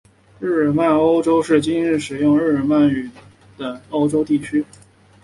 [0.39, 3.11] 日耳曼欧洲是今日使用着日耳曼语言
[3.59, 4.65] 的欧洲地区。